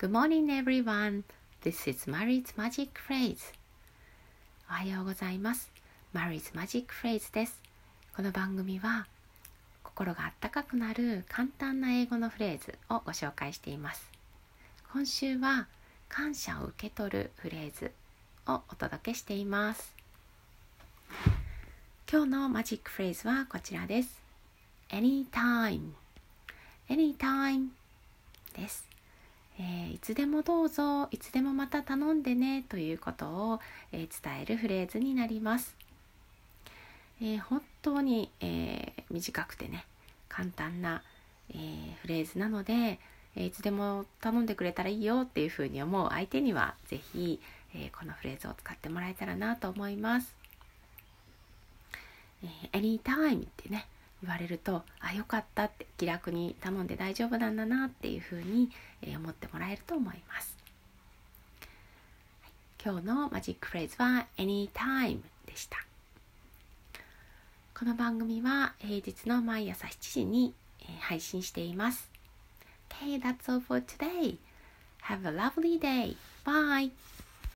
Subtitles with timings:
[0.00, 1.24] Good morning everyone.
[1.62, 3.52] This is Mary's Magic Phrase.
[4.66, 5.70] おはようございます。
[6.14, 7.60] Mary's Magic Phrase です。
[8.16, 9.06] この番組は
[9.82, 14.08] 心があったかくなる簡単な英語のフレーズをご紹介しています。
[14.90, 15.66] 今週は
[16.08, 17.92] 感謝を受け取るフレーズ
[18.46, 19.94] をお届けしています。
[22.10, 24.18] 今日のマジックフレーズはこちらです。
[24.88, 25.90] anytime
[26.88, 27.79] anytime。
[29.60, 33.60] えーいつでもどうぞいつでもまた頼んでねということを、
[33.92, 35.76] えー伝えるフレーズになります、
[37.20, 39.84] えー本当に、え短くてね
[40.30, 41.02] 簡単な、
[41.50, 41.54] え
[42.00, 42.98] フレーズなので、
[43.36, 47.38] えいつでも頼んでくれたらいいよっていうふうに思う相手にはぜひ、
[47.74, 50.34] えこのフレーズを使ってもらえたらなと思います、
[52.42, 53.86] えー anytime ってね
[54.22, 58.70] 言われるとあよかったって気楽に頼んで大丈夫なんだなっていうふうに、
[59.02, 60.56] え思ってもらえると思います、
[62.42, 62.52] はい
[62.82, 65.76] 今日のマジックフレーズは anytime でした
[67.78, 72.10] この番組は平日の毎朝7時に、え配信しています
[73.00, 74.36] Okay, that's all for today.
[75.04, 76.16] Have a lovely day.
[76.44, 76.90] Bye.